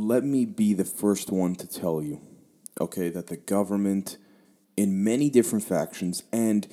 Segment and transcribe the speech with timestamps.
[0.00, 2.20] let me be the first one to tell you,
[2.80, 4.16] okay, that the government,
[4.76, 6.66] in many different factions and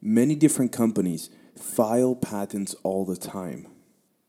[0.00, 3.68] many different companies, file patents all the time,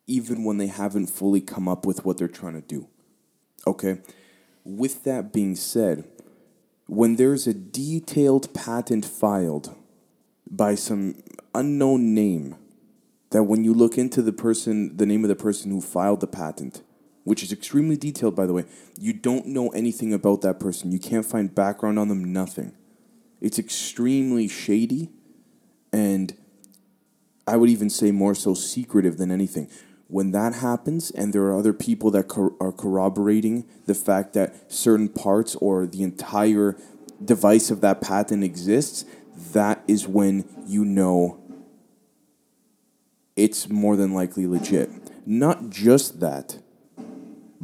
[0.08, 2.88] even when they haven't fully come up with what they're trying to do.
[3.66, 4.00] Okay?
[4.64, 6.06] With that being said,
[6.88, 9.76] when there's a detailed patent filed
[10.50, 11.16] by some
[11.56, 12.56] unknown name,
[13.32, 16.28] that when you look into the person, the name of the person who filed the
[16.28, 16.84] patent,
[17.24, 18.66] which is extremely detailed, by the way,
[19.00, 20.92] you don't know anything about that person.
[20.92, 22.74] You can't find background on them, nothing.
[23.42, 25.10] It's extremely shady
[25.94, 26.36] and
[27.48, 29.70] I would even say more so secretive than anything.
[30.08, 34.72] When that happens, and there are other people that cor- are corroborating the fact that
[34.72, 36.78] certain parts or the entire
[37.24, 39.06] device of that patent exists,
[39.54, 41.40] that is when you know
[43.36, 44.90] it's more than likely legit.
[45.26, 46.60] Not just that,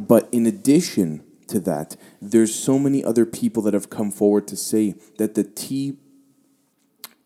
[0.08, 4.56] but in addition to that, there's so many other people that have come forward to
[4.56, 5.44] say that the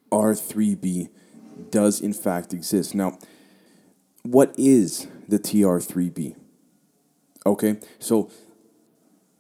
[0.10, 1.10] TR3B
[1.70, 2.96] does in fact exist.
[2.96, 3.20] Now,
[4.24, 6.36] what is the TR3B?
[7.46, 8.32] Okay, so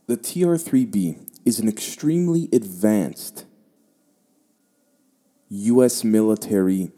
[0.07, 3.45] the TR3B is an extremely advanced
[5.49, 6.03] U.S.
[6.03, 6.91] military,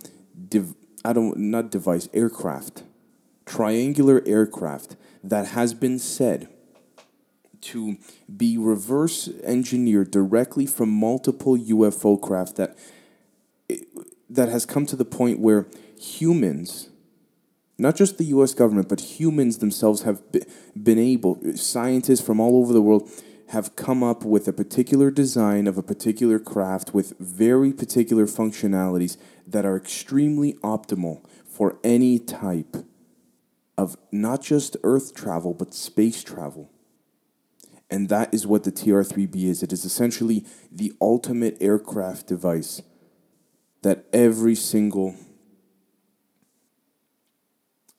[0.49, 2.83] div- I don't not device aircraft,
[3.45, 6.47] triangular aircraft that has been said
[7.61, 7.97] to
[8.35, 12.77] be reverse engineered directly from multiple UFO craft that
[14.29, 15.67] that has come to the point where
[15.99, 16.89] humans,
[17.77, 20.21] not just the US government, but humans themselves have
[20.81, 23.09] been able, scientists from all over the world
[23.49, 29.17] have come up with a particular design of a particular craft with very particular functionalities
[29.47, 32.77] that are extremely optimal for any type
[33.77, 36.71] of not just earth travel, but space travel.
[37.89, 39.61] And that is what the TR3B is.
[39.61, 42.81] It is essentially the ultimate aircraft device
[43.85, 45.15] that every single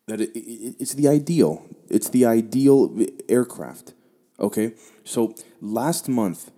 [0.06, 2.96] that it, it, it's the ideal it's the ideal
[3.28, 3.94] aircraft
[4.40, 6.50] okay so last month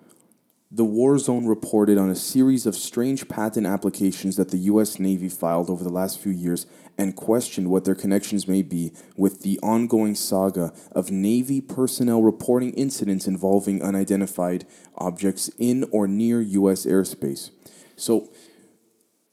[0.71, 5.29] the war zone reported on a series of strange patent applications that the US Navy
[5.29, 6.67] filed over the last few years
[6.99, 12.75] and questioned what their connections may be with the ongoing saga of Navy personnel reporting
[12.75, 14.67] incidents involving unidentified
[14.97, 17.51] objects in or near US airspace.
[17.97, 18.29] So,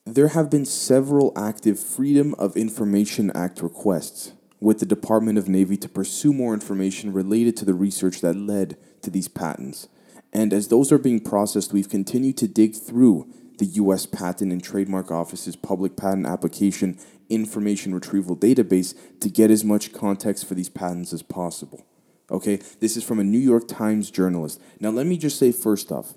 [0.07, 5.77] there have been several active Freedom of Information Act requests with the Department of Navy
[5.77, 9.87] to pursue more information related to the research that led to these patents.
[10.31, 13.27] And as those are being processed, we've continued to dig through
[13.57, 14.05] the U.S.
[14.05, 16.97] Patent and Trademark Office's public patent application
[17.29, 21.85] information retrieval database to get as much context for these patents as possible.
[22.31, 24.59] Okay, this is from a New York Times journalist.
[24.79, 26.15] Now, let me just say first off,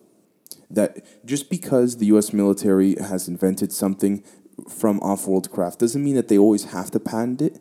[0.70, 2.32] that just because the U.S.
[2.32, 4.22] military has invented something
[4.68, 7.58] from off-world craft doesn't mean that they always have to patent it.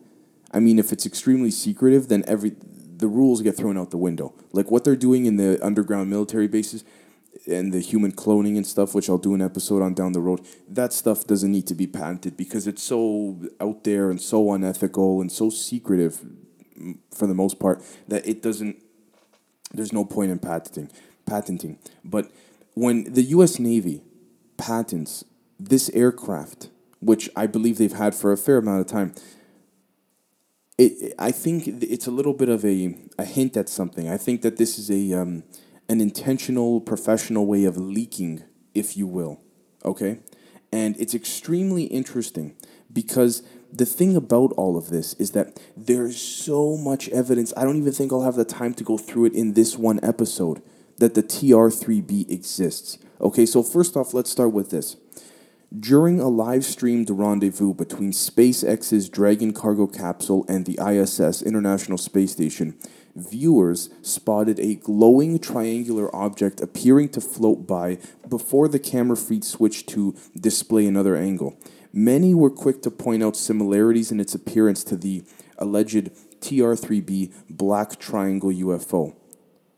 [0.50, 2.56] I mean, if it's extremely secretive, then every
[2.98, 4.34] the rules get thrown out the window.
[4.52, 6.84] Like what they're doing in the underground military bases
[7.46, 10.40] and the human cloning and stuff, which I'll do an episode on down the road.
[10.68, 15.20] That stuff doesn't need to be patented because it's so out there and so unethical
[15.20, 16.24] and so secretive,
[17.12, 18.82] for the most part, that it doesn't.
[19.72, 20.90] There's no point in patenting.
[21.26, 22.30] Patenting, but
[22.74, 23.58] when the U.S.
[23.58, 24.02] Navy
[24.56, 25.24] patents
[25.60, 26.68] this aircraft,
[27.00, 29.14] which I believe they've had for a fair amount of time,
[30.78, 34.08] it, I think it's a little bit of a, a hint at something.
[34.08, 35.42] I think that this is a um,
[35.88, 38.44] an intentional, professional way of leaking,
[38.74, 39.40] if you will.
[39.84, 40.20] Okay,
[40.72, 42.56] and it's extremely interesting
[42.92, 47.52] because the thing about all of this is that there's so much evidence.
[47.56, 50.00] I don't even think I'll have the time to go through it in this one
[50.02, 50.62] episode
[50.98, 52.98] that the TR3B exists.
[53.20, 54.96] Okay, so first off, let's start with this.
[55.78, 62.32] During a live streamed rendezvous between SpaceX's Dragon cargo capsule and the ISS International Space
[62.32, 62.78] Station,
[63.18, 67.98] viewers spotted a glowing triangular object appearing to float by
[68.28, 71.58] before the camera feed switched to display another angle.
[71.92, 75.24] Many were quick to point out similarities in its appearance to the
[75.58, 76.10] alleged
[76.40, 79.14] TR3B black triangle UFO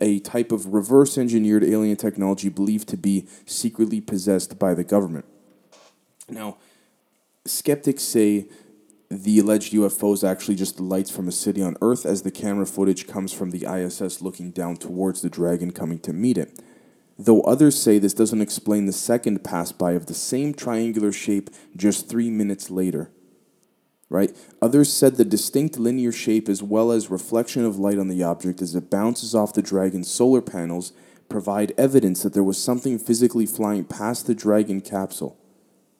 [0.00, 5.26] a type of reverse engineered alien technology believed to be secretly possessed by the government.
[6.28, 6.56] Now,
[7.44, 8.46] skeptics say
[9.10, 12.30] the alleged UFO is actually just the lights from a city on Earth as the
[12.30, 16.60] camera footage comes from the ISS looking down towards the Dragon coming to meet it.
[17.18, 21.50] Though others say this doesn't explain the second pass by of the same triangular shape
[21.76, 23.10] just three minutes later.
[24.08, 24.36] right?
[24.62, 28.60] Others said the distinct linear shape as well as reflection of light on the object
[28.60, 30.92] as it bounces off the Dragon's solar panels
[31.28, 35.39] provide evidence that there was something physically flying past the Dragon capsule.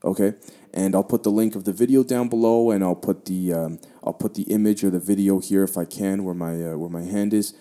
[0.03, 0.35] Okay,
[0.73, 3.81] and I'll put the link of the video down below, and I'll put the um,
[4.03, 6.89] I'll put the image or the video here if I can, where my uh, where
[6.89, 7.55] my hand is.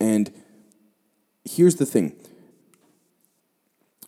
[0.00, 0.32] And
[1.44, 2.16] here's the thing: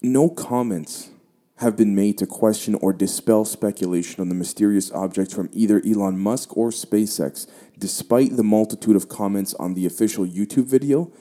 [0.03, 1.11] no comments
[1.59, 6.19] have been made to question or dispel speculation on the mysterious object from either Elon
[6.19, 11.13] Musk or SpaceX, despite the multitude of comments on the official YouTube video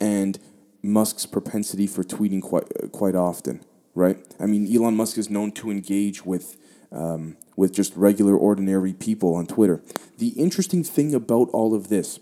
[0.00, 0.38] and
[0.82, 3.64] Musk's propensity for tweeting quite quite often.
[3.94, 4.18] Right?
[4.40, 6.56] I mean, Elon Musk is known to engage with
[6.90, 9.82] um, with just regular, ordinary people on Twitter.
[10.18, 12.20] The interesting thing about all of this,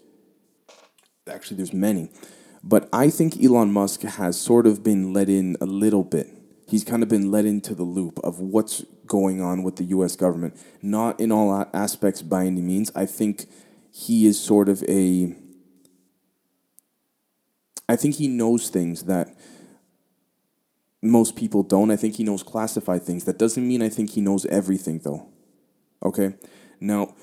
[1.29, 2.11] actually, there's many,
[2.63, 6.29] but I think Elon Musk has sort of been let in a little bit
[6.73, 10.17] he's kind of been let into the loop of what's going on with the U.S.
[10.17, 10.57] government.
[10.81, 12.91] Not in all aspects by any means.
[12.95, 13.45] I think
[13.93, 15.37] he is sort of a.
[17.91, 19.37] I think he knows things that
[21.03, 21.91] most people don't.
[21.91, 23.25] I think he knows classified things.
[23.25, 25.29] That doesn't mean I think he knows everything, though.
[26.03, 26.35] Okay?
[26.81, 27.15] Now,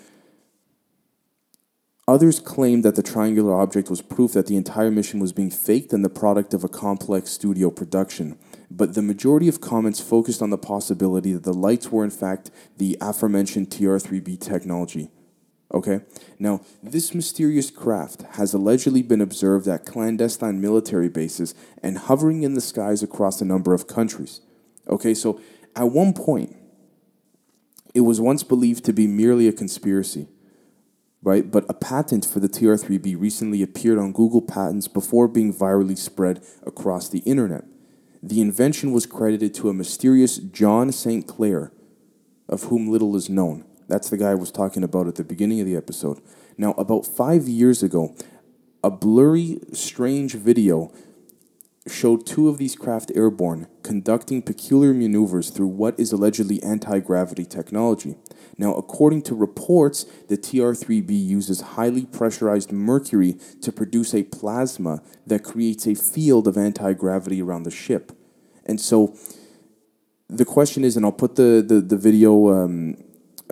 [2.10, 5.94] Others claimed that the triangular object was proof that the entire mission was being faked
[5.94, 8.36] and the product of a complex studio production.
[8.72, 12.50] But the majority of comments focused on the possibility that the lights were, in fact,
[12.78, 15.12] the aforementioned TR3B technology.
[15.74, 16.02] Okay?
[16.40, 22.56] Now, this mysterious craft has allegedly been observed at clandestine military bases and hovering in
[22.56, 24.42] the skies across a number of countries.
[24.88, 25.40] Okay, so
[25.76, 26.56] at one point,
[27.94, 30.28] it was once believed to be merely a conspiracy
[31.22, 31.50] right?
[31.52, 36.42] But a patent for the TR3B recently appeared on Google Patents before being virally spread
[36.66, 37.66] across the internet.
[38.22, 41.28] The invention was credited to a mysterious John St.
[41.28, 41.72] Clair,
[42.48, 43.66] of whom little is known.
[43.90, 46.22] That's the guy I was talking about at the beginning of the episode.
[46.58, 48.16] Now, about five years ago,
[48.84, 50.94] a blurry, strange video
[51.88, 57.46] showed two of these craft airborne conducting peculiar maneuvers through what is allegedly anti gravity
[57.46, 58.16] technology.
[58.60, 65.02] Now, according to reports, the TR 3B uses highly pressurized mercury to produce a plasma
[65.26, 68.12] that creates a field of anti gravity around the ship.
[68.68, 69.18] And so
[70.30, 72.98] the question is, and I'll put the, the, the video, um,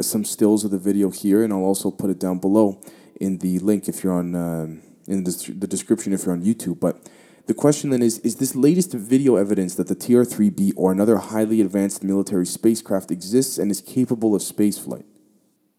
[0.01, 2.81] some stills of the video here, and I'll also put it down below
[3.19, 6.79] in the link if you're on, um, in the, the description if you're on YouTube.
[6.79, 7.09] But
[7.47, 11.17] the question then is Is this latest video evidence that the TR 3B or another
[11.17, 15.05] highly advanced military spacecraft exists and is capable of spaceflight?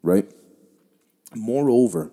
[0.03, 0.31] Right?
[1.35, 2.11] Moreover,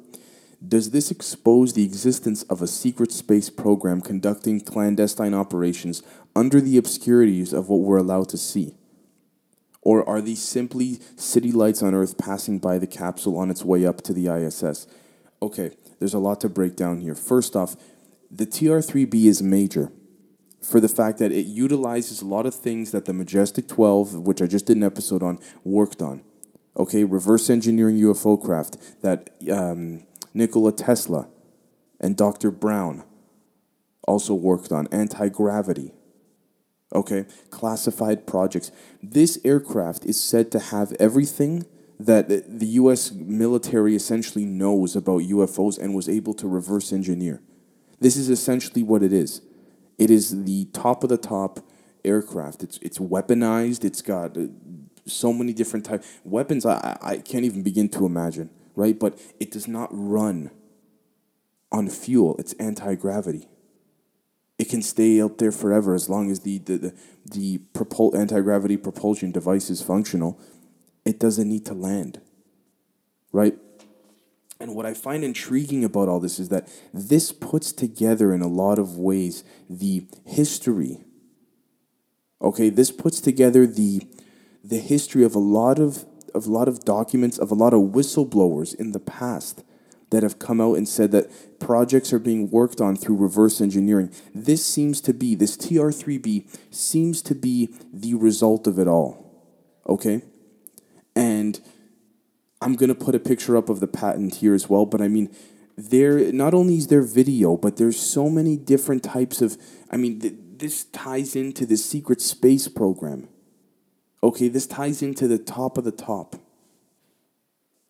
[0.66, 6.02] does this expose the existence of a secret space program conducting clandestine operations
[6.36, 8.76] under the obscurities of what we're allowed to see?
[9.86, 13.86] Or are these simply city lights on Earth passing by the capsule on its way
[13.86, 14.88] up to the ISS?
[15.42, 17.16] Okay, there's a lot to break down here.
[17.16, 17.78] First off,
[18.32, 19.92] the TR3B is major
[20.60, 24.42] for the fact that it utilizes a lot of things that the Majestic 12, which
[24.42, 26.24] I just did an episode on, worked on.
[26.76, 30.04] Okay, reverse engineering UFO craft that um,
[30.34, 31.30] Nikola Tesla
[32.02, 32.50] and Dr.
[32.50, 33.04] Brown
[34.08, 35.94] also worked on, anti gravity.
[36.96, 38.72] Okay, classified projects.
[39.04, 41.66] This aircraft is said to have everything
[42.00, 47.42] that the US military essentially knows about UFOs and was able to reverse engineer.
[48.00, 49.42] This is essentially what it is.
[49.98, 51.60] It is the top of the top
[52.06, 52.64] aircraft.
[52.64, 53.84] It's it's weaponized.
[53.84, 54.48] It's got uh,
[55.06, 56.66] so many different types weapons.
[56.66, 58.50] I I can't even begin to imagine.
[58.76, 60.52] Right, but it does not run
[61.72, 62.36] on fuel.
[62.40, 63.48] It's anti gravity.
[64.58, 66.96] It can stay up there forever as long as the the the,
[67.26, 70.40] the propul- anti gravity propulsion device is functional.
[71.04, 72.22] It doesn't need to land.
[73.32, 73.58] Right
[74.60, 78.48] and what I find intriguing about all this is that this puts together, in a
[78.48, 81.04] lot of ways, the history.
[82.42, 84.08] Okay, this puts together the
[84.64, 87.82] the history of a lot of of a lot of documents of a lot of
[87.82, 89.64] whistleblowers in the past
[90.16, 94.10] that have come out and said that projects are being worked on through reverse engineering.
[94.34, 99.44] This seems to be this TR3B seems to be the result of it all.
[99.86, 100.22] Okay?
[101.18, 101.60] And
[102.62, 104.86] I'm gonna put a picture up of the patent here as well.
[104.86, 105.36] But I mean,
[105.78, 109.58] there not only is there video, but there's so many different types of.
[109.92, 113.28] I mean, th- this ties into the secret space program.
[114.24, 116.38] Okay, this ties into the top of the top.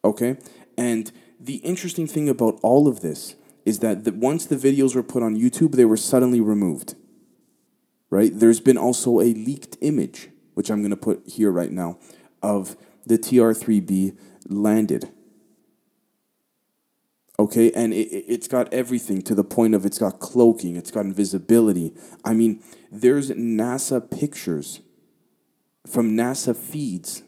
[0.03, 0.38] Okay,
[0.75, 5.03] and the interesting thing about all of this is that the, once the videos were
[5.03, 6.95] put on YouTube, they were suddenly removed.
[8.09, 8.31] Right?
[8.33, 11.97] There's been also a leaked image, which I'm going to put here right now,
[12.41, 15.11] of the TR3B landed
[17.37, 20.91] Okay, and it, it- it's got everything to the point of it's got cloaking, it's
[20.91, 21.93] got invisibility.
[22.23, 22.61] I mean,
[22.91, 24.79] there's NASA pictures
[25.85, 27.23] from NASA feeds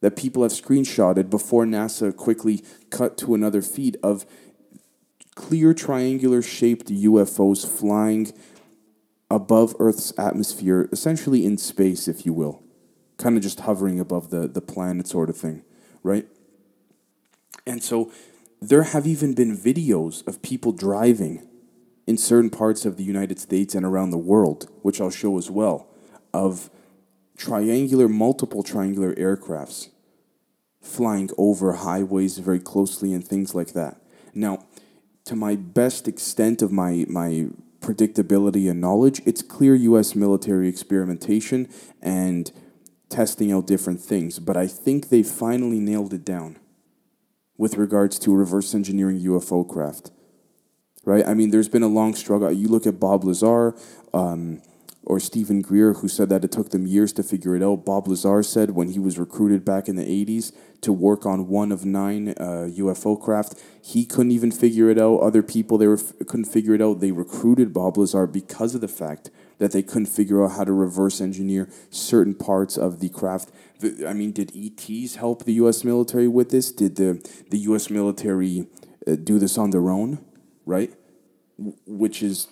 [0.00, 4.26] that people have screenshotted before NASA quickly cut to another feed of
[5.34, 8.32] clear triangular shaped UFOs flying
[9.30, 12.62] above Earth's atmosphere, essentially in space, if you will,
[13.16, 15.62] kind of just hovering above the, the planet, sort of thing,
[16.02, 16.26] right?
[17.66, 18.12] And so
[18.60, 21.46] there have even been videos of people driving
[22.06, 25.50] in certain parts of the United States and around the world, which I'll show as
[25.50, 25.88] well,
[26.32, 26.70] of
[27.36, 29.88] triangular, multiple triangular aircrafts
[30.80, 34.00] flying over highways very closely and things like that.
[34.34, 34.64] Now,
[35.24, 37.48] to my best extent of my, my
[37.80, 41.68] predictability and knowledge, it's clear US military experimentation
[42.00, 42.50] and
[43.08, 46.58] testing out different things, but I think they finally nailed it down
[47.56, 50.10] with regards to reverse engineering UFO craft.
[51.04, 51.26] Right?
[51.26, 52.50] I mean, there's been a long struggle.
[52.50, 53.76] You look at Bob Lazar
[54.12, 54.60] um,
[55.06, 57.84] or Steven Greer, who said that it took them years to figure it out.
[57.84, 61.70] Bob Lazar said when he was recruited back in the 80s to work on one
[61.70, 65.18] of nine uh, UFO craft, he couldn't even figure it out.
[65.18, 66.98] Other people they were couldn't figure it out.
[66.98, 70.72] They recruited Bob Lazar because of the fact that they couldn't figure out how to
[70.72, 73.52] reverse engineer certain parts of the craft.
[74.06, 75.84] I mean, did ETs help the U.S.
[75.84, 76.72] military with this?
[76.72, 77.90] Did the the U.S.
[77.90, 78.66] military
[79.06, 80.18] uh, do this on their own?
[80.64, 80.92] Right,
[81.58, 82.48] W- which is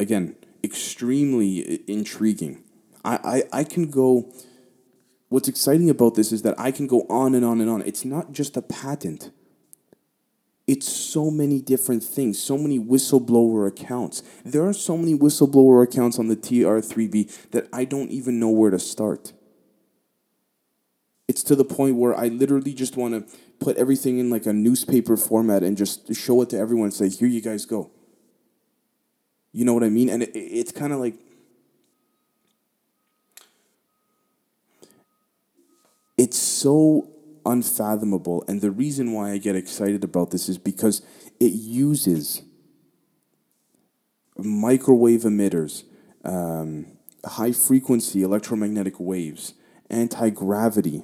[0.00, 2.64] again extremely uh, intriguing.
[3.04, 4.32] I, I I can go.
[5.28, 7.82] What's exciting about this is that I can go on and on and on.
[7.82, 9.30] It's not just a patent
[10.70, 14.22] it's so many different things, so many whistleblower accounts.
[14.44, 18.70] There are so many whistleblower accounts on the TR3B that I don't even know where
[18.70, 19.32] to start.
[21.26, 24.52] It's to the point where I literally just want to put everything in like a
[24.52, 27.90] newspaper format and just show it to everyone and say, here you guys go.
[29.52, 30.08] You know what I mean?
[30.08, 31.14] And it, it's kind of like,
[36.16, 37.08] it's so
[37.44, 38.44] unfathomable.
[38.46, 41.02] And the reason why I get excited about this is because
[41.38, 42.42] it uses
[44.36, 45.84] microwave emitters,
[46.24, 46.86] um,
[47.24, 49.54] high frequency electromagnetic waves,
[49.88, 51.02] anti gravity,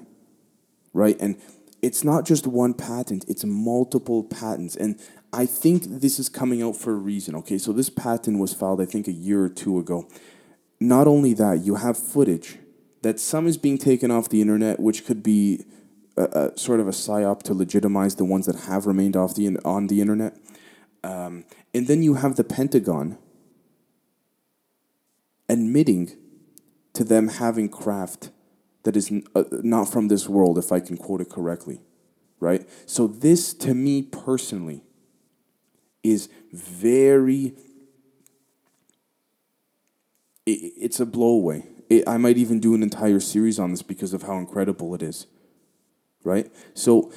[0.92, 1.16] right?
[1.20, 1.36] And
[1.82, 4.76] it's not just one patent, it's multiple patents.
[4.76, 4.98] And
[5.36, 7.34] I think this is coming out for a reason.
[7.36, 10.08] Okay, so this patent was filed, I think, a year or two ago.
[10.80, 12.56] Not only that, you have footage
[13.02, 15.66] that some is being taken off the internet, which could be
[16.16, 19.58] a, a sort of a psyop to legitimize the ones that have remained off the
[19.62, 20.38] on the internet.
[21.04, 23.18] Um, and then you have the Pentagon
[25.50, 26.16] admitting
[26.94, 28.30] to them having craft
[28.84, 31.82] that is n- uh, not from this world, if I can quote it correctly,
[32.40, 32.66] right?
[32.86, 34.85] So this, to me personally,
[36.10, 37.54] is very.
[40.46, 41.66] i- i- It's a blowaway.
[41.88, 45.02] It, I might even do an entire series on this because of how incredible it
[45.02, 45.26] is,
[46.24, 46.50] right?
[46.74, 47.12] So,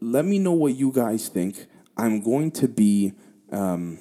[0.00, 1.66] let me know what you guys think.
[1.96, 3.12] I'm going to be
[3.50, 3.98] um,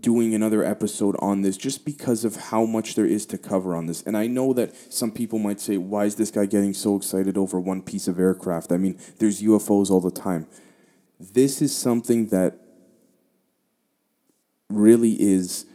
[0.00, 3.86] doing another episode on this just because of how much there is to cover on
[3.86, 4.02] this.
[4.02, 7.36] And I know that some people might say, why is this guy getting so excited
[7.38, 8.70] over one piece of aircraft?
[8.72, 10.46] I mean, there's UFOs all the time.
[11.18, 12.58] This is something that
[14.72, 15.66] really is.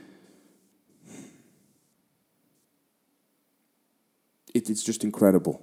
[4.54, 5.62] It, it's just incredible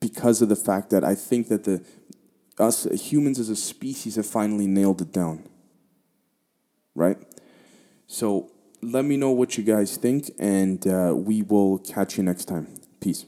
[0.00, 1.84] because of the fact that I think that the
[2.58, 5.48] us humans as a species have finally nailed it down.
[6.94, 7.18] Right?
[8.06, 8.50] So
[8.82, 12.68] let me know what you guys think, and uh, we will catch you next time.
[13.00, 13.24] Peace.